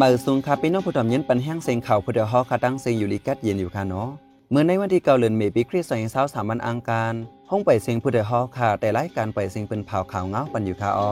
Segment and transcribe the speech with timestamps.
[0.00, 4.08] มาสูงคาพี่น้องผู้ทำยินปันแห้งเสียงข่าวผู้เดียวฮอคาตั้งเสียงอยู่ลีกัดเย็นอยู่ค่ะเนาะ
[4.50, 7.14] เมื่อในวันที่เกาเดือนเมษปีคริสต์ศักราชสามวันอังการ
[7.50, 11.10] ห้องไปเสียงผู้เดียวฮอค่ะแต่รายการไปเสียงเป็นเผาข่าวเงาปันอยู่ค่ะอ้อ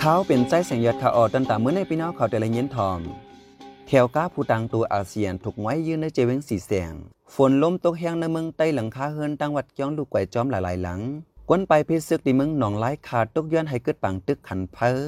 [0.00, 3.00] เขาเป็นใจเสียงยอดข่าวออตั้งแต่เมื่อในพี่น้องเขาแต่ละยินทอม
[3.88, 6.94] แถวก้าผู้ตังตัวอาเซียนถูกไว้ยืนในเจเวงสีแสง
[7.34, 11.00] ฝนล้มตกแห้งในเมืองใต้หลังคาเฮือนตังวัดย้องลูกไก่จอมหลายๆหลัง
[11.48, 15.00] กวนไปพิซึกในเมืองหนองไร้ขาดตกย้อนให้เกิดปังตึกขันเพอ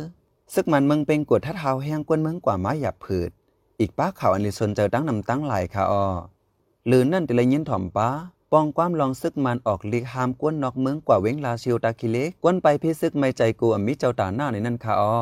[0.54, 3.30] ซึกมันเมืองเป็นกวดทัดเท้าแห้งกวนเมืองกว่าไม้หยับผืด
[3.80, 6.04] อีกป้าข่าวอันลิสนเจอตั้งนำตั้งหลายค่ะออ
[6.86, 8.08] หรือนั่นแต่ละยินถ่อมป้า
[8.52, 15.16] ปองความลองซึกมันออกลีกหามกวนนอกเมืองกว่าเว้งลาชิวตาคิเล็กกวนไปพิซึกไม่ใจกูอมิเจ้าตาหน้าในนั่นค่ะออ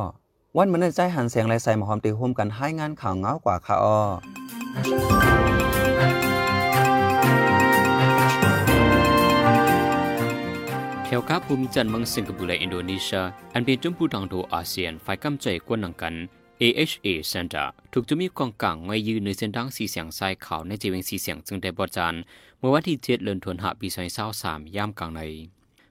[0.59, 3.98] วันมันใจหันเสียงไรใส่หมอมตีโฮมกันให้งานข่าวเงากว่าค่ะออ
[11.05, 16.14] เที่ยวกับภูมิจันเมืองสิงคโปร์และอินโดนีเซียอันเป็นจุมผู้ทางโดอาเซียนฝ่ายกำใจกวนหนังกัน
[16.62, 22.14] AHA Center ถูกจะมีกองกลางไว้ยืนในเส้นทางสีเสียงทรายขาวในจีเวงสีเสียงจึงได้บอจาน
[22.58, 23.89] เมื่อวันที่เจ็ดเดือนธันวาคมปี
[24.33, 25.23] 2023ยามกลางใน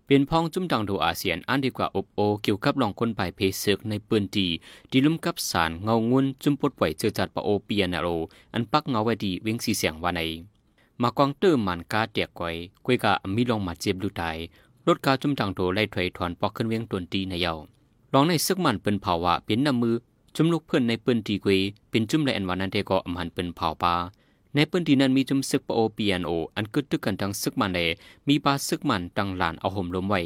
[0.08, 4.48] เป็นพ้องจุ่มดังโดอาเซียนอันดีกว่าอบโอเกี่ยวกับลองคนไปเพซึกในปืนดี
[4.92, 8.08] ดีลุ่มกับสารเงางุนจุ่มปดไหวเจอจัดปะโอเปียนาโร
[8.53, 10.22] อันปักเงาไว้ดีเวงสีเสียงว่าใน
[11.02, 12.52] มากองเติมมันกาเตียกไว้
[12.86, 14.38] กวยกะมีลองมาเจ็บดูตาย
[14.88, 17.53] รถกาจุ่มดังโดไล่ถอยถอนปอกขึ้นเวียงตวนตีในเยา
[18.14, 19.95] ลองในซึกมันเป็นภาวะเป็นน้ำมือ
[20.36, 23.95] จุ่มลูกเพื่อนในปืนดีกวยเป็นจุ่มแลอันวันนั้นเทก็อำหันเป็นเผาปลา
[24.56, 27.80] ในพื้นที่นั้นมีจุมซึกปโอปียนโอ อันกึดตึกกันทั้งซึกมันเล
[28.28, 30.22] มีปลาซึกมันตังหลานเอาห่มล้มไว้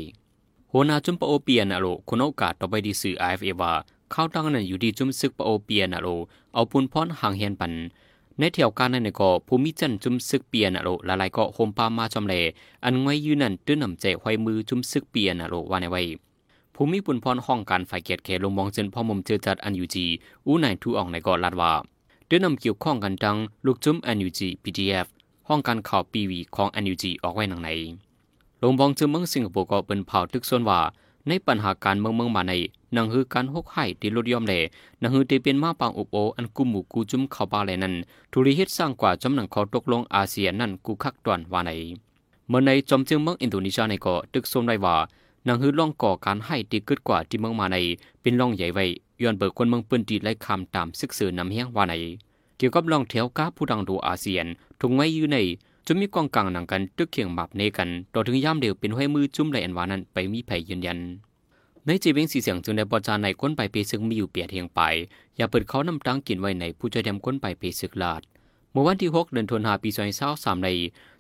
[0.71, 3.71] หัวหน้าจุมปโอปียนโอคนโอกาสต่อไปดีสื่อไอเอฟเอว่า
[4.11, 6.07] เข้าตั้งนั้นอยู่ที่จุมซึกปโอปียนโอ
[6.53, 7.73] เอาปุนพรห่างเฮียนปัน
[8.39, 12.35] ในแถวการนั้นก็ภูมิจันจุมซึกเปียนโรละลายก็โฮมปามาจอมเล
[12.83, 16.01] อันไว้ยืนนั่นตื้นนำใจไว้มือจุมซึกเปียนโรว่าในไว้
[16.75, 20.05] ภูมิปุนพรห้องการฝ่ายเกียรติเขลงมองเจนพ่อมุมเจอจัดอันอยู่จี
[20.45, 21.73] อู้นายทูอ่องในก็ลาดว่า
[22.31, 25.07] เดินนำเกี่ยวข้องกันดังลูกจุ้ม NUG PDF
[25.47, 27.69] ห้องการข่าวปีวีของ NUG ออกไว้หนังใน
[28.61, 30.79] ลงบองเจอเมืองสิงคโปร์ก็เป็นเผาทึกส่วนว่า
[31.27, 32.53] ในปัญหาการเมืองเมืองมาใน
[32.95, 34.53] นังฮือการหกไห้ที่ลดย่อมแล
[35.01, 37.93] นังฮือที่เป็นมาปางอุปโออันกุมหมู่กูจุ้มเข้าบาแลนั้น
[38.31, 41.71] ทุริเฮ็ดสร้างกว่าจำหนังขอตกลงอาเซียนนั่นกูคักตวนว่าใน
[42.47, 44.95] เมื่อในจอมจียงเมืองอินโดนีเซียในก็ตึกส่วนไว้ว่า
[45.47, 47.77] นังฮือล่องก่อการให้ที่เกิดกว่าที่เมืองมาใน
[48.21, 48.85] เป็นล่องใหญ่ไว้
[49.21, 51.93] ย้อนเบิกคนเมืองปืนตีไล่คำตามซึกซือนำเฮียงว่าใน
[52.57, 54.45] เกี่ยวกับลองแถวกาผู้ดังดูอาเซียน
[54.81, 55.37] ถุงไว้อยู่ใน
[55.87, 60.99] จะมีกองกลางหนังกันตึกเคียงบับในกัน ต่อถึงย่ามเดียวเป็นห้อยมือจุ่มไหลอันวานั้นไปมีไผยืนยัน
[61.85, 64.79] ในจีเวงสีเสียงจึงได้บอจานในก้นไปเพซึงมีอยู่เปียดเทียงไป
[65.37, 68.21] อย่าเปิดเขานำตังกินไว้ในผู้ใจดำก้นไปเพซึกลาด
[68.71, 69.89] เมื่อวันที่ 6 เดือนธันวาคมปี
[70.27, 70.69] 2023ใน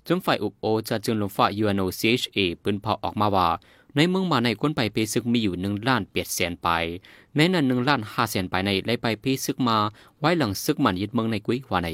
[0.07, 3.47] จมฝ่ายอุปโอจะจึงลงฝ่าย UNOCHA ปืนเผาออกมาว่า
[3.95, 6.67] ในเมืองมาในก้นไปเพซึกมีอยู่1ล้าน8แสนไป
[7.35, 9.77] ในนั้น1ล้าน5แสนไปในไล่ไปเพซึกมา
[10.19, 11.89] ไว้หลังซึกมันยึดเมืองในกุ้ยว่าใน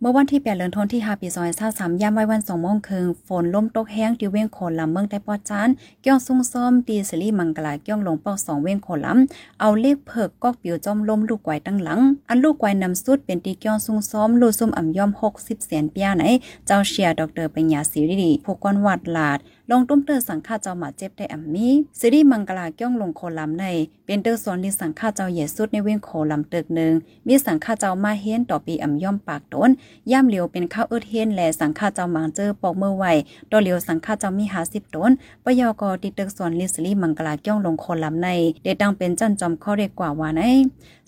[0.00, 1.28] เมื่อวันที่8เดือนธันวาคมที่5ปี
[1.64, 5.68] 2023ยามไว้วัน2โมงครึ่งฝนลมตกแห้งที่เวียงโขลำเมืองได้ปอจาน
[6.02, 16.24] เกี่ยวซุ่งซ้อมตีสลีมังกลาเกี่ยวลงปอก2เวียงโขลำเอาเลขเพิกกอกปิวจอมลมลูกไกวตั้งหลัง อันลูกไกวนำสุดเป็นตีเกี่ยวซุ่งซ้อมลูซุ่มอ่ำย่อม60แสนเปียไหน
[16.66, 19.38] เจ้าเชียร์ดรปัญญาศิริผู้กวนวัดลาด
[19.72, 21.68] ลงตุ้มเตอร์สังฆาเจ้าหมาเจ็บได้อ่ำมี
[22.00, 23.64] สิริมังกลาเกี่ยวลงโคลำใน
[24.06, 26.92] เป็นเตอร์สอนลิสังฆาเจ้าเหยสุดในเวียงโคลำตึกหนึ่ง
[27.26, 29.70] มีสังฆาเจ้ามาเฮียนต่อปีอ่ำย่อมปากต้น
[30.10, 33.04] ย่ำเหลียวเป็นข้าวเอิดเฮียนแลสังฆาเจ้ามังเจอปอกเมื่อไหว
[33.50, 35.12] ดอเหลียวสังฆาเจ้ามีหาสิบต้น
[35.44, 38.28] ปยกอติเตึกสอนลิสลีมังกลาเกี่ยวลงโคลำใน
[38.64, 40.42] ได้ตั้งเป็นจันจอมข้อเรียกกว่าว่าใน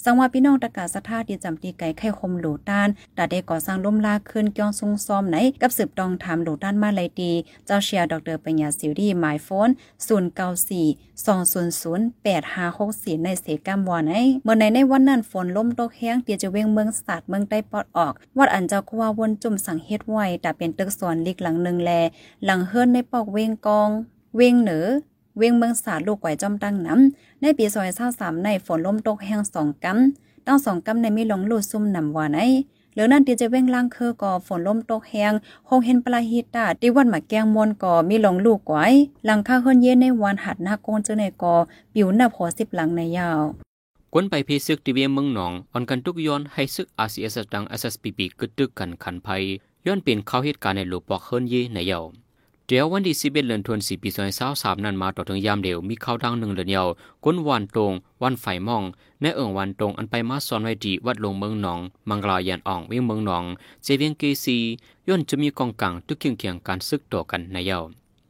[0.04, 7.32] สังว่าพี่น้องตะกาสถาที่จำตีไก่ไข่คมหลูต้านดาได้ก่อสร้างล่มลาขึ้นเกี่ยวซุงซ้อมไหนกับสืบตองถามหลูต้านมาเลยดี
[7.66, 9.68] เจ้าเชียร์ดรปัญญาสิวดีหมายโฟน
[10.08, 14.14] 094 200 8564ในเสกัมวานไอ
[14.44, 21.90] เมื่อในในวันนั้นฝนล้มตกแห้งเตียจะเวงเมืองศาสตร์เมืองใต้ปอดออก วัดอันเจ้าควาวนจุ่มสังเฮ็ดไว้แต่เป็นตึกสอนลิกหลังหนึ่งแล
[22.44, 23.88] หลังเฮิรนในปอกเวงกอง
[24.36, 24.86] เวงเหนือ
[25.38, 32.40] เวงเมืองศาสตร์ลูกไก่จอมตั้งน้ำในปีซอยเศร้าสามในฝนล้มตกแห้งสองกำตั้งสองกำในมีหลงลูดซุ่มนำวานไอ
[32.92, 35.32] เหลือนั่นที่จะเว้งล่างคือก่อฝนล้มตกแหง
[35.68, 38.86] คงเห็นปลาฮิตาที่วันหมาแกงมวนก่อมีหลงลูกก้
[39.24, 41.54] หลังคาเฮิรนเย็นในวันหัดหน้าโกนเจอในก่อ
[41.94, 43.40] ปิวหน้าพอสิบหลังในยาว
[44.12, 49.42] กวนไปเพซึกที่เวียงเมืองหนองออนกันทุกย้อนให้ซึกอาซีเอสดัง SSPP กึดตึกกันขันภัย
[49.86, 52.04] ย้อนเป็นข้าเหตุการณ์ในหลวปอกเฮิรนเยในยาว
[52.72, 56.86] เดี๋ยววันที่สิบเอ็ดเดือนธันวาคมปีสองพันสามนั้นมาต่อถึงยามเดียวมีข่าวดังหนึ่งเดือนเดียว
[57.24, 58.82] ก้นวันตรงวันไฟมอง
[59.20, 61.78] ในเอิงวันตรงอันไปมาซ้อนไว้ดีวัดลงเมืองหนอง
[62.08, 63.44] มังกลายันอ่องเวียงเมืองหนอง
[63.82, 64.56] เจเวียงเกซี
[65.08, 67.84] ย่นจะมีกองกลางทุกเคียงเคียงการซึกต่อกันในเยาว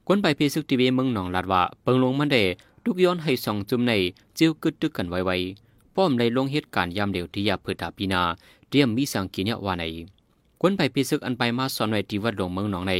[0.06, 2.36] ก้นไปเพซึกทีเวเมืองหนองลาดว่าเปิงลงมันเด
[2.84, 3.92] ทุกย้อนให้สองจุมใน
[4.38, 8.22] จิ้วกึดตึกกันไวๆป้อมในลงเหตุการณ์ยามเดียวที่ยาเพื่อตาปีนา
[8.68, 9.84] เตรียมมีสังกินเนี่ยว่าใน
[10.62, 12.92] กวนไปพิซึกอันไปมาสอนไว้ที่วัดหลวงเมืองหนองใน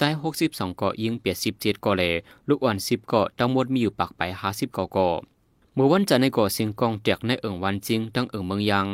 [0.00, 2.02] ใจหกสิบสองเกาะยิงเปียสิบเจ็ดเกาะเล
[2.48, 5.16] ลูกอ่อนสิบเกาะทั้งหมดมีอยู่ปากไปห้าสิบเกาะเกาะ
[5.74, 8.86] เมื่อวันจันทร์ในเกาะเสียงกองแจกในเอิงวันจริงตั้งเอิงเมืองยัง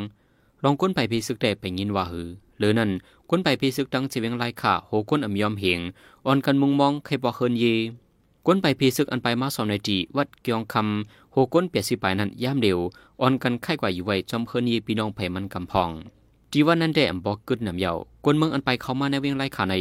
[0.63, 2.91] ลองก้นไปพิซึกได้ไปยินว่าหือหรือนั่น
[3.29, 5.79] ก้นไปพิซึกตั้งเจวิงไล่ข่าโหก้นอมยอมเหง
[6.25, 7.65] อ่อนกันมุงมองใครบอกเฮินเย
[8.45, 12.79] ก้นไปพิซึกอันไปมาสอนในที่วัดเกียงคำโหก้นเปียสิไปนั้นย่ามเดียว
[13.21, 15.91] อ่อนกันไข่กว่าอยู่ไว้จอมเฮินเยพี่น้องไผมันกำพอง
[16.57, 19.75] จีวันนั้นแดมบอกกึดนำเยาวกวนเมืองอันไปเข้ามาในเวียงไร่ขาใน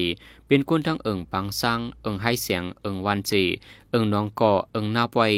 [0.46, 3.32] เป็นกวนทั้งเอิงปังสร้างเอิงไฮเสียงเอิงวันเจ
[3.90, 5.32] เอิงนองก่อเอิงนาปวย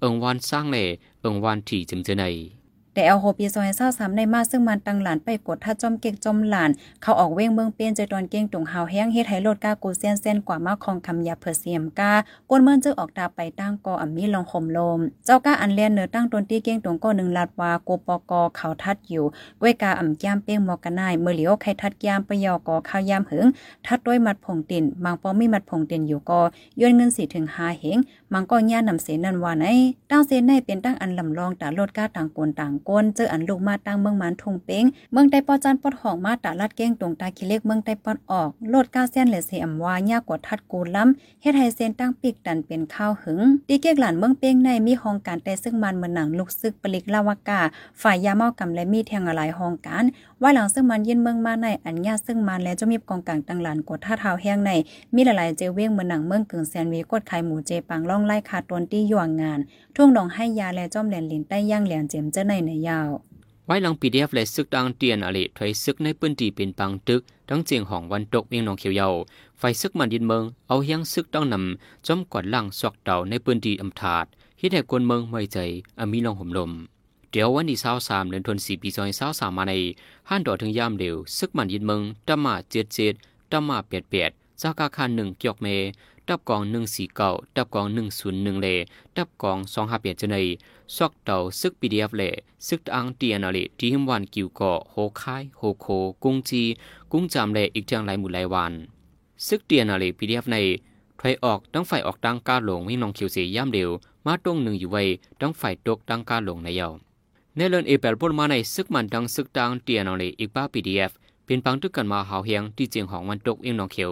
[0.00, 0.84] เอิงวันสร้างเล่
[1.20, 2.24] เอิงวันที่จึงเจอใน
[2.98, 6.70] แต่เอาโฮปีซอยเศร้าสามในมาซึ่งมันตังหลานไปกดถ้าจอมเก่งจอมหลาน
[7.02, 12.12] เขาออกเว้งเมืองเปี้ยนเจตอนเก่งตรงหาวแห้งเฮ็ดให้โลดก้ากูเซียนเส้นกว่ามาคองคำยาเผือเสียมก้า
[12.48, 19.24] กวนเมืองจึงออกตาไปตั้งกออัมมีลองข่มลม เจ้าก้าอันเลียนเนือตั้งตนที่เก่งตรงก็หนึ่งลาดวาโกปอกเขาทัดอยู่
[19.60, 23.46] ก้วยกาอ่ำย่ามเป้งมอกกันายเมื่อเหลียวใครทัดย่ามปยอกอข้าวยามหึง
[23.86, 26.40] ทัดด้วยมัดผงตินบางปอมีมัดผงตินอยู่ก็
[26.80, 27.98] ย้อนเงินสี่ถึงหาเหง
[28.32, 29.66] มังก็ย่านำเสนันว่าไหน
[30.10, 47.60] ตั้งเสนในเป็นตั้งอันลำลองตาโลดก้าต่างกวนต่างก้นเจออันลูกมาตั้งเมืองมันทงเป้งเมืองไต้ปอจันปอดห้องมาตาลัดเก้งตรงตาคิเล็กเมืองไต้ปอดออกโลดก้าเส้นเหลือเสียมว่ายากกว่าทัดกูล้ำเฮ็ดให้เส้นตั้งปีกดันเป็นข้าวหึงตีเก้กหลานเมืองเป้งในมีห้องการแต่ซึ่งมันเหมือนหนังลูกซึกปลิกลาวากา
[48.02, 50.04] ฝ่ายยาเมากำและมีแทงอะไรห้องการ
[50.42, 54.70] ว่าหลังซึ่งมันยินเมืองมาในอันญาซึ่งมันและจะมีกองกลางตังหลานกดท่าเท้าแห้งใน
[55.14, 59.58] มีหลายๆเจเว้งเมือนหนังเมืองกึ่งแซนวีกดไข่หมูเจปังล่องไล่ขาดตนที่ย่วงงาน
[59.96, 63.08] ทุ่งดองให้ยาและจ้อมแหลนลินใต้ย่างเหลียงเจมเจ้าในในยาว
[63.66, 69.08] ไว้หลังปีเดียฟและซึกดังเตียนอลิถอยซึกในปื้นตีเป็นปังตึกทั้งเจียงของวันตกเวียงนองเขียวเยา
[69.58, 74.24] ไฟซึกมันดินเมืองเอาเฮียงซึกต้องนำจอมกอดล่างสอกเต่าในปื้นตีอำถาด
[74.60, 75.58] ฮิดให้กวนเมืองไม่ใจ
[75.98, 76.72] อมีลองห่มลม
[77.32, 79.74] เดี๋ยววันที่เศร้าสามเดือนธันวาคมปีสองเศร้าสามมาใน
[80.28, 83.14] ห้านดอถึงยามเดียวซึกมันยินเมืองตมาเจ็ดเจ็ด
[83.50, 84.30] ตมาเปียดเปียด
[84.60, 85.66] จากาคาหนึ่งเกียวเม
[86.28, 88.68] ดับกองหนึ่งสี่เก้าดับกองหนึ่งศูนย์หนึ่งเล
[89.16, 90.46] ดับกองสองห้าเปียดเจนย
[90.96, 92.22] ซอกเต่าซึกปีเดียฟเล
[92.66, 95.86] ซึกอังเตียนอลิที่หิมวันกิวก่อโฮคายโฮโค
[96.22, 96.62] กุ้งจี
[97.12, 98.72] กุ้งจามเลอีกจังหลายหมู่หลายวัน
[99.46, 100.56] ซึกเตียนอลิปีเดียฟใน
[101.20, 103.90] ถอยออกตั้งไฟออกตั้งกาหลงให้น้องเขียวเสียย่ำเดียว
[104.26, 105.02] มาตรงหนึ่งอยู่ไว้
[105.40, 106.88] ตั้งไฟตกตั้งกาหลงในเยา
[107.58, 111.12] ในเลือนเอเปลพ่นมาในซึกมันดังซึกดังเตียนอเลิอีกบ้าปีดียฟ
[111.44, 114.10] เป็นปังตึกกันมาหาวเฮียงที่เจียงของวันตกเอียงน้องเขียว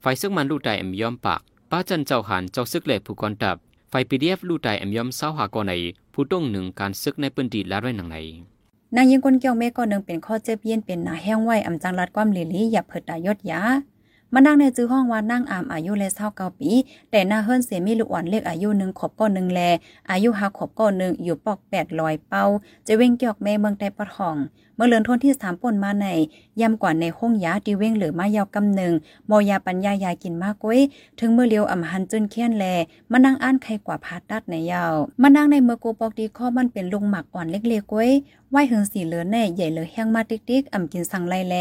[0.00, 1.40] ไฟซึกมันลูกใจเอ็มยอมปาก
[1.70, 3.56] ป้าจันเจ้าหันเจ้าซึกเล็กผู้กอนตับ
[3.90, 5.72] ไฟปีดียฟลู่ใจเอ็มยอมเศร้าหากอใน
[6.12, 8.16] ผู้ต้องหนึ่งการซึกในปืนดีและด้วยหนังใน
[8.96, 13.60] นางยิงคนเกี่ยวเมฆก็หนึ่งเป็นข้อเจ็บเย็นเป็นหนาแห้งไหวอำจังรัดความลิลีอย่าเผิดตายดยา
[14.36, 16.70] มานั่งในจื้อห้องว่านั่งอามอายุเลเท่าเก้าปี
[17.10, 19.60] แต่หน้าเฮิรนเสียมีลูกอ่อนเลขอายุหนึ่งขบก้อนหนึ่งแล
[20.10, 22.44] อายุหักขบก้อนหนึ่งอยู่ปอกแปดลอยเป้า
[22.86, 24.36] จะเว้งเกี่ยวกแม่เมืองแต้ปะทอง
[24.74, 26.06] เมื่อเลือนทนที่สามป่นมาใน
[26.60, 28.92] ย่ำกว่าในห้องยาที่เว้งหรือมายาวกำหนึ่ง
[29.26, 30.80] โมยาปัญญายากินมากก้ย
[31.18, 32.64] ถึงเมื่อเลียวอ่ำหันจนเคียนแล
[33.10, 38.10] มานั่งอ่านใครกว่าพาตัดในยาวมานั่งในเมื่อกูปอกดีข้อมันเป็นลงหมักอ่อนเล็กๆก้ย
[38.50, 41.56] ไหวหึงสีเหลือแน่ใหญ่เลยแห้งมาติ๊กๆอ่ำกินสั่งไล่แล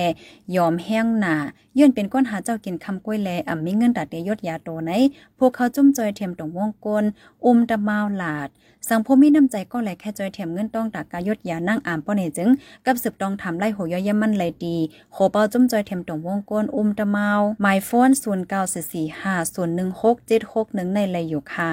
[0.56, 1.36] ยอมแห้งหนา
[1.78, 4.92] ยื่นเป็นก้นหาเจ้ากินคำกล้วยแลอ่ำมีเงินตัดเดยศยาโตไหน
[5.40, 7.04] พวกเขาจุ่มจอยเทียมตรงวงกล
[7.46, 8.50] อุ้มตะมาวหลาด
[8.90, 12.50] สังพมีน้ำใจก็แลแค่จอยเทียมเงินต้องตากกายศยานั่งอ่ามป้อเนจึง
[12.86, 14.78] กับสืบต้องทำไล่โหย่อยมันเลยดี
[15.14, 17.30] โคเปาจุ่มจอยเทียมตรงวงกลอุ้มตะมา
[17.62, 21.72] ไมโฟนศูนย์เก้าสี่สี่ห้าศูนย์หนึ่งหกเจ็ดหกหนึ่งในเลยอยู่ค่ะ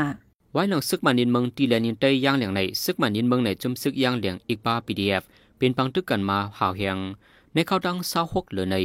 [0.53, 5.23] ไว้หลังซึกมันนินเมืองตีแลนินเตยย่างเหลียงในซึกมันนินเมืองในจุ่มซึกย่างเหลียงอีกบ้าพีดีเอฟ
[5.59, 6.99] เป็นปังตึกกันมาหาวเฮียง
[7.55, 8.77] ในเข้าดังเศร้าหกเหลือใน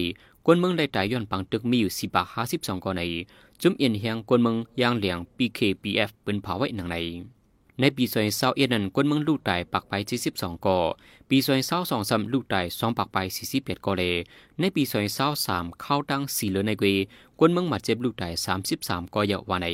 [0.46, 3.04] กวนเมืองได้ตายย้อนปังตึกมีอยู่สิบาห้าสิบสองกอใน
[3.62, 6.98] จุ่มเอียนเฮียงกวนเมืองย่างเหลียง PKPF เป็นเผาไว้หนังใน
[7.80, 10.78] ในปีซอยเศร้าเอ็ดนั้นกวนเมืองลูกตายปักไปสี่สิบสองกอ
[11.30, 14.14] ปีซอยเศร้าสองซ้ำลูกตายสองปักไปสี่สิบเอ็ดกอเลย
[14.60, 16.88] ในปีซอยเศร้าสามเข้าดังสี่เหลือในเกว
[17.40, 19.68] กวนเมืองมาเจ็บลูกตายสามสิบสามกอเยาวันใน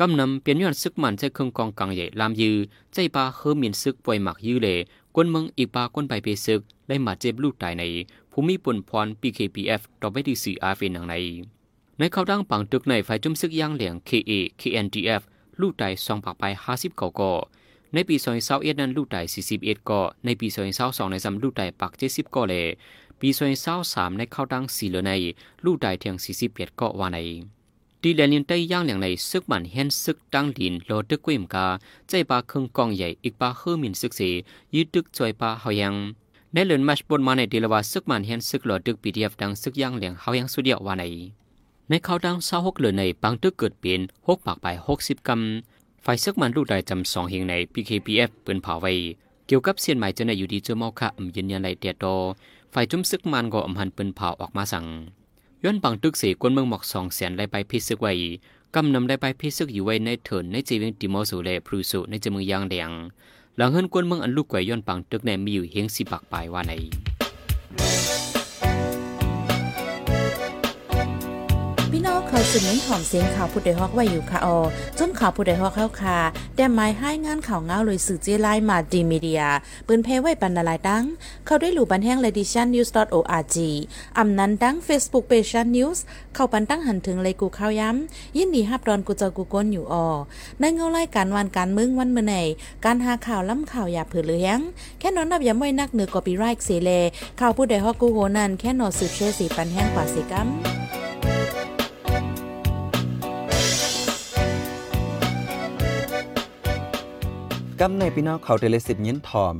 [0.00, 2.56] กำนำเปลี่ยนย้อนซึกมันใช้เครื่องกองกลางใหญ่ลามยือ
[2.92, 4.76] ใจปลาเฮอมีนซึกป่วยหมักยื้อเลย
[5.14, 7.84] กวนเมืองอีกปาก้นไปเปซึกได้มาเจ็บลูกตายใน
[8.32, 11.14] ภูมิปุ่นพร PKPF ต่อไปที่สี่อาเฟนหนังใน
[11.98, 15.22] ในเขาดังปังตึกในฝ่ายจุ่มซึกย่างเหลียง KA KNDF
[15.60, 17.32] ลูกตายสองปากไปห้าสิบเก้าก่อ
[17.94, 22.64] ในปีสองเศร้าเอ็ดนั้นลูกตายสี่สิบเอ็ดก่อในปีสองเศร้าสองในซ้ำลูกตายปักเจ็ดสิบก่อเลย
[23.20, 25.12] ปีสองเศร้าสามในเข้าดังสี่เหลือใน
[25.64, 27.18] ลูกตายเทียงสี่สิบเอ็ดก่อว่าใน
[28.02, 31.66] ตีแลนินใต้ย่างอย่างในซึกมันเห็นซึกตั้งดินโลตึกกุ้มกา
[32.08, 34.20] ใจปาเครื่องกองใหญ่อีกปลาเฮือมินซึกเส
[34.74, 35.94] ยืดตึกจอยปลาเฮายัง
[36.52, 41.04] ในเลือนมัชบนมาในเดลวาซึกมันเห็นซึกโลตึกปีเดียฟดังซึกย่างเหลียงเฮายังสุดเดียววาใน
[41.92, 48.92] ในเขาดังเศร้าหกเลือนในบางตึกเกิดเปลี่ยนหกปากไปหกสิบกำไฟซึกมันลูกได้จำสองเฮงใน PKPF ปืนเผาไว้
[49.46, 52.04] เกี่ยวกับเสียนหมายจะในอยู่ดีเจอเมาค่ะอำยืนยันในเตียโต
[52.70, 54.84] ไฟจุ้มซึกมันก็อ่ำหันปืนเผาออกมาสั่ง
[55.64, 58.12] ย้อนปังตึกสียกวนเมืองหมอกสองแสนไล่ไปพิซึกไว้
[58.74, 62.90] กำนำได้ไปพิซึกอยู่ไว้ในเถินในจีเวงติมอสูเลพรูสุในจมือยางแดง
[63.56, 66.74] หลังเฮินกวนเมืองอันลูกไก่ย้อนปังตึกในมีอยู่เฮงสิปักปลายว่าใน
[72.40, 74.58] อยสืบเน้นหอมเสียงข่าวผู้ใดฮอกไว้อยู่ค่ะออ
[74.98, 76.18] จนข่าวผู้ใดฮอกเข้าค่ะ
[76.56, 79.42] แต่หมายให้งานข่าวเงาเลยสื่อเจไลมาดีมีเดีย
[79.86, 81.04] ปืนเพไว้ปันนาลายดัง
[81.46, 83.56] เข้าด้วยหลู่บันแห้ง l e d i t i o n news org
[84.18, 85.98] อำนั้นดัง Facebook p a g e news
[86.34, 90.06] เข้าปันตั้งหันถึงเลยกูข้าวย้ำ ยินดีฮับดอนกูเจอกูก้นอยู่ออ
[90.60, 92.34] ในเงาไล่การวันการมึงวันเมื่อไหน
[92.84, 94.58] การหาข่าวล้ำข่าวอย่าเผื่อเลี้ยง
[94.98, 96.90] แค่นอนนับอย้ำไว้นักเหนือกอปีไรค์เสเล
[97.40, 100.79] ข่าวผู้ใดฮอกกูโหนันแค่นอสืบเชื่อสีปันแห้งกว่าสิกัม
[107.82, 109.56] กำในพี่น้องเขาเทเลสิทธิ์ยินทอม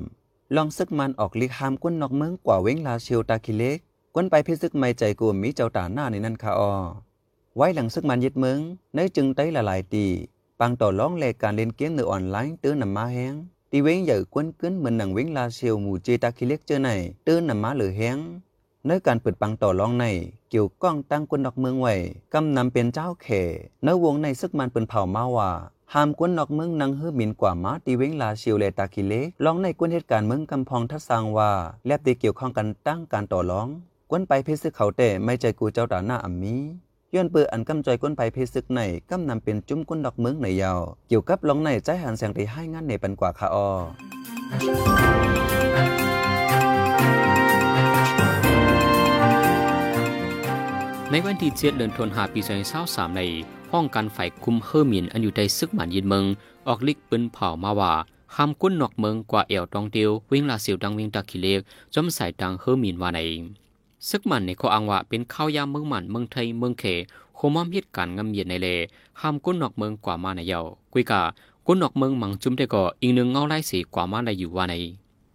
[0.56, 3.78] ลองซึกมันออกลิกหามก้นนอกเมืองกว่าเว้งลาเชียวตาคิเล็ก
[4.14, 6.74] ก้นไปพิซึกไม่ใจกูมีเจ้าตาหน้าในนั้นคาออ
[7.56, 8.58] ไว้หลังซึกมันยึดเมือง
[8.94, 10.06] ในจึงไต้ละลายตี
[10.60, 13.34] ปังต่อร้องเลการเล่นเกมในออนไลน์ตื้อนำมาแห้ง
[13.70, 16.88] ตีเว้งใหญ่กวนกึ้นเหมือนหนังเว้งลาเชียวหมู่เจตาคิเล็กเจอไหน
[17.26, 18.18] ตื้อนำมาหรือแห้ง
[18.86, 20.04] ในการเปิดปังต่อร้องใน
[20.50, 21.94] เกี่ยวก้องตั้งกวนนอกเมืองไว้
[22.34, 23.26] กำนำเป็นเจ้าเข
[23.84, 25.50] ในวงในซึกมันเป็นเผ่ามาว่า
[25.94, 29.12] หามกวนนอกเมืองนังฮื้อมินกว่ามาตีเว้งลาชิวเลตาคิเล
[29.44, 31.50] ลองในกวนเหตุการณ์เมืองกำพองทัดสร้างว่า
[31.86, 33.68] แลบตีเกี่ยวข้องกันตั้งการต่อรอง
[34.10, 36.56] กวนไปเพซึกเขาแต่ไม่ใจกูเจ้าตาหน้าอัมมี
[37.14, 38.80] ย้อนเปืออันกำจอยกวนไปเพซึกใน
[39.10, 43.68] กำนำเป็นจุ้มกวนดอกเมืองในยาว เกี่ยวกับลองในใจหันแสงที่ให้งานในปันกว่าคาออ
[51.12, 53.22] ในวันที่เจ็ดเดือนธันวาปีสองพันสามใน
[53.72, 56.24] ห้องการฝ่ายคุมเฮอร์มินอันอยู่ในซึกหมันยินเมือง
[56.68, 57.92] ออกลิกปืนเผามาว่า
[58.36, 61.60] ห้ามกุ้นนอกเมืองกว่าเอวตองเดียววิ่งลาสียวดังวิ่งตะกิเลก
[61.94, 63.20] จอมใส่ดังเฮอร์มินว่าใน
[64.08, 66.84] ซึกมันในข้ออ้างว่าเป็นข้าวยามเมืองหมันเมืองไทยเมืองเข
[67.36, 68.68] โคมอมเหตุการณ์งำเย็นในเล
[69.20, 70.60] ห้ามกุ้นนอกเมืองกว่ามาในเยา
[70.92, 71.20] กุยกา
[71.66, 74.76] กุ้นนอกเมืองมังจุ้มได้ก็อีกหนึ่งเงาไล่สีกว่ามาในอยู่ว่าใน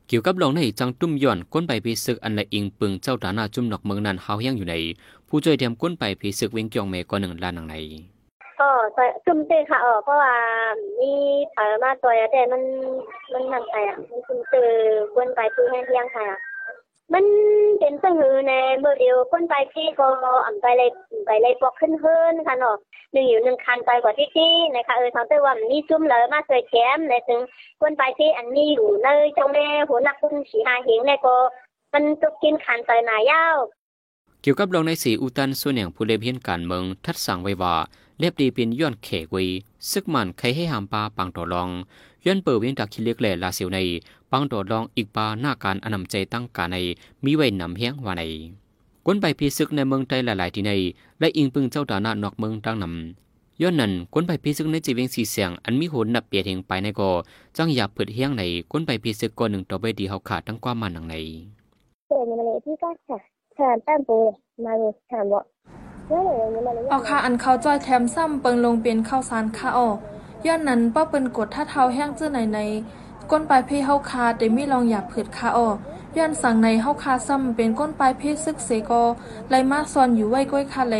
[0.10, 4.76] เกี่ยวกับหลองในจังตุ้มย่อนก้นไปพีศึกอันละอิงปึงเจ้าดานาจุ่มนอกเมืองนั้นเฮายังอยู่ใน
[5.30, 7.76] ผู้ช่วยเตรียมก้นไปพีศึกเวงจองเมก็หนึ่งล้านหนังใน
[8.60, 8.70] ก็
[9.26, 10.36] จุ่มเตค่ะเออเพราะว่า
[11.00, 11.12] มี
[11.54, 12.62] ถอยมาตัวแต่มัน
[13.34, 14.54] มันนั่นไปอะมันจุ่มเต
[15.16, 16.28] ก้นไปที่แห้งเที่ยงค่ะ
[17.14, 17.26] มัน
[17.80, 20.08] เป็นสหือในเมื่อเดียวก้นไปที่ก็
[20.46, 20.90] อ่ำไปเลย
[21.26, 22.78] ไปเลยปอกขึ้นเฮินค่ะเนาะ
[23.14, 27.42] หนึ่งอยู่หนึ่งคันไปกว่าที่ที่นะคะเออทางเตว่ามันมีจุ่มเลยมาเคยแคมในถึง
[27.82, 31.36] ก้นไปที่อันนี้อยู่ในจงแม่หัวนักพุ่งสีหาเหงในก็
[31.94, 33.58] มันตุกกินคันไปหนายาว
[34.48, 37.76] กี่ยวกับรองในสีอุตันส่วนอย่างผู้เลี้ยงการเมืองทัดสั่งไว้ว่า
[38.20, 39.46] เรียบดีเป็นย้อนเขกวี
[39.92, 41.70] ซึกมันใครให้หามปลาปังต่อรอง
[42.26, 43.80] ย้อนเปิดเวียงดักคิเล็กแหล่ลาเสียวใน
[44.32, 46.76] ปังต่อรองอีกปลาหน้าการอนำใจตั้งการใน
[47.24, 48.24] มีไว้นำเฮียงว่าใน
[49.06, 50.72] ก้นไปพีซึกในเมืองไทยหลาย ๆ ที่ใน
[51.20, 57.10] และอิงปึงเจ้าดานานอกเมืองตั้งนำย้อนนั้นก้นไปพีซึกในจีเวียงสีเสียงอันมีโหนนับเปียเฮงไปในก็
[57.58, 61.16] จังอยากเปิดเฮียงในก้นไปพีซึกก่อนหนึ่งต่อไปดีเขาขาดทั้งความมันหนังใน
[62.10, 64.18] เปิดมาเลยที่ก็ค่ะ ถามแป้นปู
[64.66, 65.42] มาเลยถมว่า
[66.90, 69.90] เอาค่าอันเขาจอยแถมซ้ำเปิงลงเป็นข้าวสารค่าออ
[70.46, 72.60] ย้อนนั้นป้าเปิ้นกดถ้าเท้าแห้งเจ้าไหนใน
[73.32, 75.68] ก้นปลายเพเฮาคาแต่มีลองอยากผืดค่าออ
[76.18, 79.04] ย้อนสั่งในเฮาคาซ้ำเป็นก้นปลายเพซึกเสกอ
[79.50, 80.98] ไลมาซอนอยู่ไว้ก้อยคาเล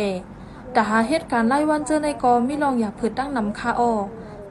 [0.72, 3.92] แต่หาเหตุการณ์ไล่วันเจอในกอมีลองอยากผืดตั้งนำค่าออ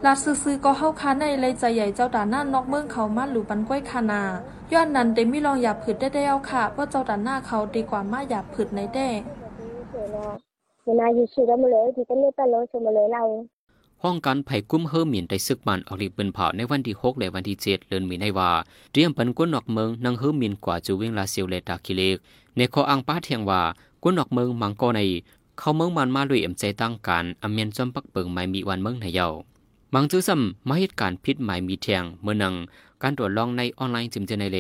[0.06, 4.22] ลาซื้อๆก็เฮาคาในเลยใจใหญ่เจ้าด่านหน้านอกเมืองเขามาหลูปันก้อยคานา
[4.74, 9.10] ย้อนนั้นเตมีลองอยากผืดได้ได้เอาค่ะเพราะเจ้าด่านหน้าเขาดีกว่ามาอยากผืดในแด้
[10.86, 13.24] เวลาอยู่ชื่อแล้วมาเลยที่ก็เลือกตลอดชมมาเลยเรา
[14.04, 18.52] ห้องการไผ่กุ้มเฮอร์มินได้ซึกมันออกลีเปินเผาในวันที่6และวันที่7เดือนมีนาว่า
[18.92, 22.18] เตรียมปันก้นนอกเมืองนังเฮอร์มินกว่าจูเวงลาเซียวเลตาคิเลก
[22.58, 23.62] ในข้ออ้างป้าเทียงว่า
[24.04, 25.02] ก้นนอกเมืองมังกอใน
[25.60, 29.28] เขาเมืองมันมาด้วยเอ็มใจตั้งการอเมียนจอมปักเปิงไม่มีวันเมืองในเยา
[29.98, 32.54] มังจื้อซ้ำมาเหตุการณ์พิษหมายมีเทียงเมื่อนัง
[33.02, 34.58] การตรวจลองในออนไลน์จิมเจนเล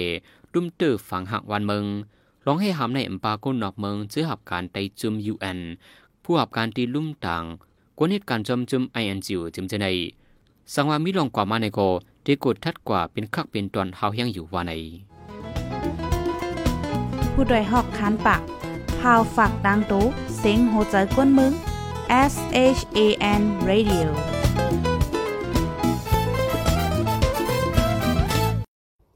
[0.53, 1.85] ดุมตื้อฝังหักวันเมือง
[2.45, 5.59] ลองให้หามในอัมปาก้นนอกเมืองจื้อหับการไตจุมยูเอ็น
[6.23, 7.43] ผู้หับการตีลุ่มต่าง
[7.97, 9.87] กวนเหตุการณ์จอมจุมไอเอ็นจิวจึงจะใน
[10.73, 11.79] สังว่ามีลองกว่ามาในโก
[12.25, 14.71] ที่กดทัดกว่าเป็นคักเป็นตอนเฮาเฮียงอยู่ว่าใน
[17.33, 18.41] ผู้ดยหอกคานปาก
[18.99, 20.03] พาวฝากดังตู้
[20.37, 21.53] เสียงโหใจกวนมึง
[22.31, 22.33] S
[22.77, 22.99] H A
[23.39, 24.34] N Radio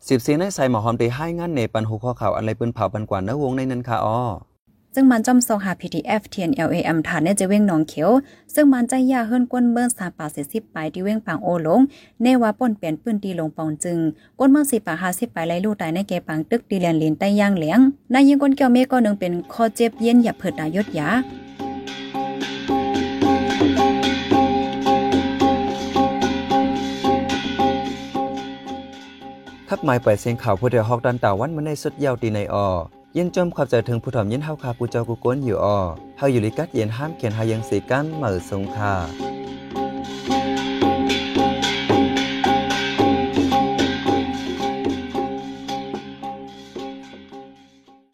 [0.09, 4.19] สิบเสียงในใส่หมอหอมไปให้งานในปันหูข้อข่าวอะไรปิ้นเผาปันกว่าเนื้อวงในนั้นค่ะอ้อ
[4.95, 8.09] ซึ่งมันจอมซองหา PTF TNLAM ฐานในจะเว้งหนองเขียว
[8.53, 11.81] ซึ่งมันใจยาเฮิรนก้นเบิ้นสาป่าเสสิบไปที่เว้งปางโอลง
[12.21, 13.99] เนว่าป่นเปลี่ยนปืนตีลงปองจึง
[14.39, 17.79] ก้นเบิ้นสิป่าหาสิบไปไล่ลู่ตายในเกปังตึกดีเลียนลินใต้ย่างเหลียง
[18.13, 21.09] นายยิงก้นเกียวเมก็หนึ่งเป็นคอเจ็บเย็นอย่าเผิดดายศยา
[29.79, 32.67] ดหมายปล่อยเสียงข่าวผู้เดียวฮอกดันตาวันมันในสุดยาวตีในออ
[33.17, 35.79] ยินจมขอบใจถึงผู้ถ่อมยินเฮาคากูเจ้ากูก้นอยู่ออ
[36.17, 38.93] เฮาอยู่ลิกัดเย็นห้ามเขียนหายังสีกันเหมือสงคา